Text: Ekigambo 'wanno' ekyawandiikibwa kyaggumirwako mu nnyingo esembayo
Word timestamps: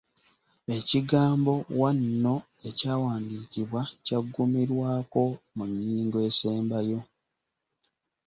Ekigambo 0.77 1.53
'wanno' 1.79 2.45
ekyawandiikibwa 2.67 3.81
kyaggumirwako 4.05 5.23
mu 5.55 5.63
nnyingo 5.71 6.17
esembayo 6.29 6.99